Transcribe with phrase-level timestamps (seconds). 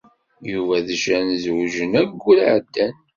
[0.51, 2.95] Yuba d Jane zewǧen ayyur iɛeddan.